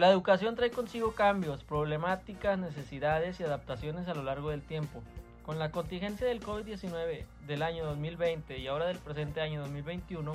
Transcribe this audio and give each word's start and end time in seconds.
La 0.00 0.08
educación 0.08 0.56
trae 0.56 0.70
consigo 0.70 1.12
cambios, 1.12 1.62
problemáticas, 1.62 2.58
necesidades 2.58 3.38
y 3.38 3.42
adaptaciones 3.42 4.08
a 4.08 4.14
lo 4.14 4.22
largo 4.22 4.48
del 4.48 4.62
tiempo. 4.62 5.02
Con 5.44 5.58
la 5.58 5.70
contingencia 5.70 6.26
del 6.26 6.40
COVID-19 6.40 7.26
del 7.46 7.62
año 7.62 7.84
2020 7.84 8.56
y 8.56 8.66
ahora 8.66 8.86
del 8.86 8.96
presente 8.96 9.42
año 9.42 9.60
2021, 9.60 10.32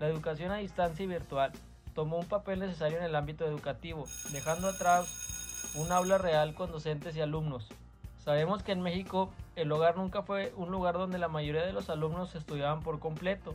la 0.00 0.08
educación 0.08 0.50
a 0.50 0.56
distancia 0.56 1.04
y 1.04 1.06
virtual 1.06 1.52
tomó 1.94 2.18
un 2.18 2.26
papel 2.26 2.58
necesario 2.58 2.98
en 2.98 3.04
el 3.04 3.14
ámbito 3.14 3.46
educativo, 3.46 4.04
dejando 4.32 4.66
atrás 4.66 5.70
un 5.76 5.92
aula 5.92 6.18
real 6.18 6.52
con 6.54 6.72
docentes 6.72 7.14
y 7.14 7.20
alumnos. 7.20 7.68
Sabemos 8.18 8.64
que 8.64 8.72
en 8.72 8.82
México 8.82 9.32
el 9.54 9.70
hogar 9.70 9.96
nunca 9.96 10.22
fue 10.22 10.52
un 10.56 10.72
lugar 10.72 10.94
donde 10.94 11.18
la 11.18 11.28
mayoría 11.28 11.64
de 11.64 11.72
los 11.72 11.88
alumnos 11.88 12.34
estudiaban 12.34 12.82
por 12.82 12.98
completo 12.98 13.54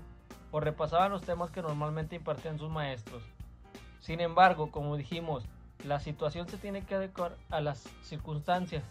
o 0.51 0.61
repasaban 0.61 1.11
los 1.11 1.23
temas 1.23 1.51
que 1.51 1.61
normalmente 1.61 2.15
impartían 2.15 2.57
sus 2.57 2.69
maestros. 2.69 3.23
Sin 3.99 4.21
embargo, 4.21 4.71
como 4.71 4.97
dijimos, 4.97 5.43
la 5.83 5.99
situación 5.99 6.47
se 6.49 6.57
tiene 6.57 6.83
que 6.83 6.95
adecuar 6.95 7.37
a 7.49 7.61
las 7.61 7.87
circunstancias. 8.03 8.83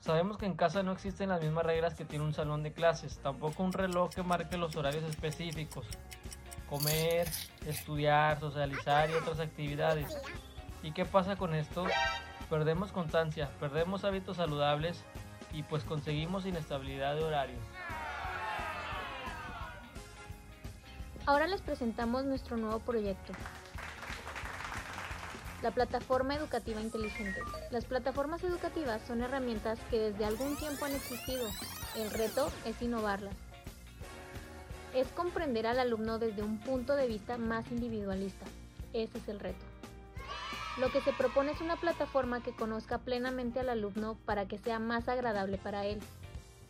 Sabemos 0.00 0.36
que 0.36 0.46
en 0.46 0.54
casa 0.54 0.82
no 0.82 0.92
existen 0.92 1.30
las 1.30 1.40
mismas 1.40 1.64
reglas 1.64 1.94
que 1.94 2.04
tiene 2.04 2.24
un 2.24 2.34
salón 2.34 2.62
de 2.62 2.72
clases, 2.72 3.18
tampoco 3.18 3.62
un 3.62 3.72
reloj 3.72 4.10
que 4.14 4.22
marque 4.22 4.58
los 4.58 4.76
horarios 4.76 5.04
específicos. 5.04 5.86
Comer, 6.68 7.28
estudiar, 7.66 8.38
socializar 8.38 9.08
y 9.10 9.14
otras 9.14 9.40
actividades. 9.40 10.16
¿Y 10.82 10.92
qué 10.92 11.04
pasa 11.04 11.36
con 11.36 11.54
esto? 11.54 11.86
Perdemos 12.50 12.92
constancia, 12.92 13.48
perdemos 13.58 14.04
hábitos 14.04 14.36
saludables 14.36 15.02
y 15.52 15.62
pues 15.62 15.84
conseguimos 15.84 16.44
inestabilidad 16.44 17.14
de 17.14 17.24
horarios. 17.24 17.62
Ahora 21.26 21.46
les 21.46 21.62
presentamos 21.62 22.24
nuestro 22.24 22.58
nuevo 22.58 22.80
proyecto, 22.80 23.32
la 25.64 25.70
plataforma 25.70 26.34
educativa 26.34 26.78
inteligente. 26.82 27.40
Las 27.70 27.86
plataformas 27.86 28.44
educativas 28.44 29.00
son 29.06 29.22
herramientas 29.22 29.78
que 29.90 29.98
desde 29.98 30.26
algún 30.26 30.58
tiempo 30.58 30.84
han 30.84 30.92
existido. 30.92 31.48
El 31.96 32.10
reto 32.10 32.52
es 32.66 32.82
innovarlas. 32.82 33.34
Es 34.94 35.08
comprender 35.08 35.66
al 35.66 35.78
alumno 35.78 36.18
desde 36.18 36.42
un 36.42 36.58
punto 36.58 36.94
de 36.94 37.08
vista 37.08 37.38
más 37.38 37.64
individualista. 37.72 38.44
Ese 38.92 39.16
es 39.16 39.26
el 39.26 39.40
reto. 39.40 39.64
Lo 40.76 40.92
que 40.92 41.00
se 41.00 41.14
propone 41.14 41.52
es 41.52 41.62
una 41.62 41.76
plataforma 41.76 42.42
que 42.42 42.54
conozca 42.54 42.98
plenamente 42.98 43.60
al 43.60 43.70
alumno 43.70 44.18
para 44.26 44.44
que 44.46 44.58
sea 44.58 44.78
más 44.78 45.08
agradable 45.08 45.56
para 45.56 45.86
él. 45.86 45.98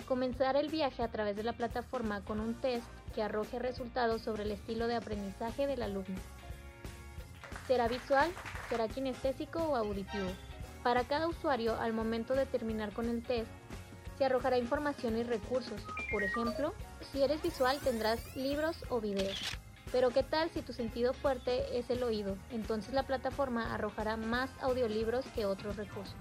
Comenzar 0.07 0.55
el 0.55 0.69
viaje 0.69 1.03
a 1.03 1.11
través 1.11 1.35
de 1.35 1.43
la 1.43 1.55
plataforma 1.55 2.21
con 2.21 2.39
un 2.39 2.55
test 2.55 2.87
que 3.13 3.25
arroje 3.25 3.59
resultados 3.59 4.23
sobre 4.23 4.45
el 4.45 4.53
estilo 4.53 4.87
de 4.87 4.95
aprendizaje 4.95 5.67
del 5.67 5.83
alumno. 5.83 6.21
¿Será 7.67 7.89
visual? 7.89 8.31
¿Será 8.75 8.89
kinestésico 8.89 9.61
o 9.63 9.77
auditivo? 9.77 10.27
Para 10.83 11.05
cada 11.05 11.29
usuario, 11.29 11.79
al 11.81 11.93
momento 11.93 12.35
de 12.35 12.45
terminar 12.45 12.93
con 12.93 13.09
el 13.09 13.23
test, 13.23 13.49
se 14.19 14.25
arrojará 14.25 14.59
información 14.59 15.17
y 15.17 15.23
recursos. 15.23 15.81
Por 16.11 16.25
ejemplo, 16.25 16.75
si 17.13 17.23
eres 17.23 17.41
visual 17.41 17.79
tendrás 17.85 18.35
libros 18.35 18.77
o 18.89 19.01
videos. 19.01 19.41
Pero 19.93 20.11
¿qué 20.11 20.25
tal 20.25 20.51
si 20.51 20.61
tu 20.61 20.73
sentido 20.73 21.13
fuerte 21.13 21.79
es 21.79 21.89
el 21.89 22.03
oído? 22.03 22.37
Entonces 22.51 22.95
la 22.95 23.05
plataforma 23.05 23.73
arrojará 23.73 24.17
más 24.17 24.51
audiolibros 24.61 25.25
que 25.37 25.47
otros 25.47 25.77
recursos. 25.77 26.17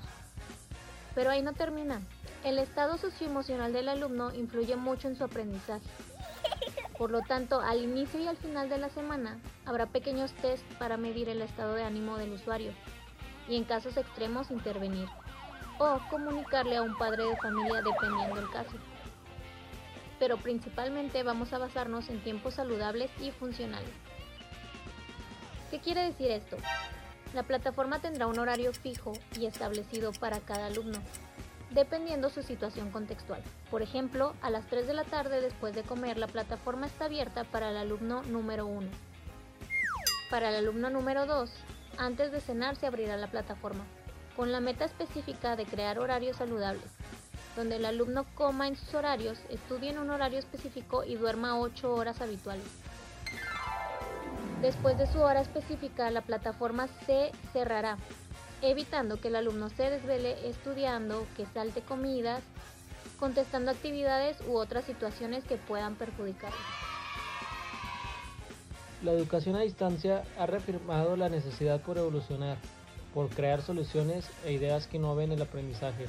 Pero 1.15 1.31
ahí 1.31 1.41
no 1.41 1.53
termina. 1.53 2.03
El 2.43 2.59
estado 2.59 2.99
socioemocional 2.99 3.73
del 3.73 3.89
alumno 3.89 4.31
influye 4.31 4.75
mucho 4.75 5.07
en 5.07 5.15
su 5.15 5.23
aprendizaje. 5.23 5.89
Por 7.03 7.11
lo 7.11 7.19
tanto, 7.19 7.59
al 7.59 7.83
inicio 7.83 8.21
y 8.21 8.27
al 8.27 8.37
final 8.37 8.69
de 8.69 8.77
la 8.77 8.87
semana 8.87 9.37
habrá 9.65 9.87
pequeños 9.87 10.31
tests 10.35 10.65
para 10.79 10.95
medir 10.95 11.27
el 11.27 11.41
estado 11.41 11.73
de 11.73 11.83
ánimo 11.83 12.15
del 12.17 12.31
usuario 12.31 12.71
y 13.49 13.57
en 13.57 13.65
casos 13.65 13.97
extremos 13.97 14.51
intervenir 14.51 15.09
o 15.79 15.99
comunicarle 16.09 16.77
a 16.77 16.81
un 16.81 16.97
padre 16.97 17.25
de 17.25 17.35
familia 17.35 17.81
dependiendo 17.81 18.35
del 18.37 18.49
caso. 18.51 18.77
Pero 20.17 20.37
principalmente 20.37 21.23
vamos 21.23 21.51
a 21.51 21.57
basarnos 21.57 22.07
en 22.07 22.23
tiempos 22.23 22.53
saludables 22.53 23.11
y 23.19 23.31
funcionales. 23.31 23.91
¿Qué 25.71 25.79
quiere 25.79 26.03
decir 26.03 26.31
esto? 26.31 26.55
La 27.33 27.43
plataforma 27.43 27.99
tendrá 27.99 28.27
un 28.27 28.39
horario 28.39 28.71
fijo 28.71 29.11
y 29.37 29.45
establecido 29.45 30.13
para 30.13 30.39
cada 30.39 30.67
alumno, 30.67 30.99
dependiendo 31.73 32.29
su 32.29 32.43
situación 32.43 32.91
contextual. 32.91 33.41
Por 33.71 33.81
ejemplo, 33.81 34.33
a 34.41 34.49
las 34.49 34.65
3 34.67 34.87
de 34.87 34.93
la 34.93 35.03
tarde 35.03 35.41
después 35.41 35.73
de 35.73 35.83
comer 35.83 36.17
la 36.17 36.27
plataforma 36.27 36.87
está 36.87 37.05
abierta 37.05 37.43
para 37.43 37.69
el 37.71 37.77
alumno 37.77 38.23
número 38.23 38.65
1. 38.65 38.87
Para 40.29 40.49
el 40.49 40.55
alumno 40.55 40.89
número 40.89 41.25
2, 41.25 41.51
antes 41.97 42.31
de 42.31 42.41
cenar 42.41 42.75
se 42.75 42.87
abrirá 42.87 43.17
la 43.17 43.27
plataforma, 43.27 43.83
con 44.35 44.51
la 44.51 44.59
meta 44.59 44.85
específica 44.85 45.55
de 45.55 45.65
crear 45.65 45.99
horarios 45.99 46.37
saludables, 46.37 46.89
donde 47.55 47.75
el 47.75 47.85
alumno 47.85 48.25
coma 48.35 48.67
en 48.67 48.75
sus 48.75 48.93
horarios, 48.93 49.39
estudie 49.49 49.91
en 49.91 49.99
un 49.99 50.09
horario 50.09 50.39
específico 50.39 51.03
y 51.03 51.15
duerma 51.15 51.59
8 51.59 51.93
horas 51.93 52.21
habituales. 52.21 52.65
Después 54.61 54.97
de 54.97 55.07
su 55.07 55.19
hora 55.19 55.41
específica, 55.41 56.09
la 56.09 56.21
plataforma 56.21 56.87
se 57.05 57.31
cerrará 57.51 57.97
evitando 58.63 59.19
que 59.19 59.27
el 59.27 59.35
alumno 59.35 59.69
se 59.69 59.89
desvele 59.89 60.47
estudiando, 60.47 61.27
que 61.35 61.45
salte 61.45 61.81
comidas, 61.81 62.41
contestando 63.19 63.71
actividades 63.71 64.37
u 64.47 64.55
otras 64.55 64.85
situaciones 64.85 65.43
que 65.43 65.57
puedan 65.57 65.95
perjudicarlo. 65.95 66.57
La 69.03 69.11
educación 69.11 69.57
a 69.57 69.61
distancia 69.61 70.23
ha 70.39 70.45
reafirmado 70.45 71.17
la 71.17 71.27
necesidad 71.27 71.81
por 71.81 71.97
evolucionar, 71.97 72.57
por 73.13 73.27
crear 73.29 73.61
soluciones 73.61 74.25
e 74.45 74.53
ideas 74.53 74.87
que 74.87 74.95
innoven 74.95 75.33
el 75.33 75.41
aprendizaje. 75.41 76.05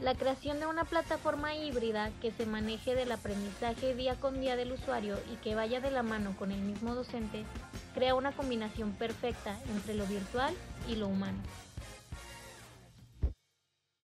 La 0.00 0.14
creación 0.14 0.60
de 0.60 0.66
una 0.66 0.84
plataforma 0.84 1.54
híbrida 1.54 2.10
que 2.20 2.32
se 2.32 2.46
maneje 2.46 2.94
del 2.94 3.10
aprendizaje 3.10 3.94
día 3.94 4.14
con 4.16 4.40
día 4.40 4.56
del 4.56 4.72
usuario 4.72 5.16
y 5.32 5.36
que 5.36 5.54
vaya 5.54 5.80
de 5.80 5.90
la 5.90 6.02
mano 6.02 6.34
con 6.36 6.52
el 6.52 6.60
mismo 6.60 6.94
docente 6.94 7.44
crea 7.94 8.14
una 8.14 8.32
combinación 8.32 8.92
perfecta 8.92 9.58
entre 9.68 9.94
lo 9.94 10.06
virtual 10.06 10.54
y 10.86 10.96
lo 10.96 11.08
humano. 11.08 11.42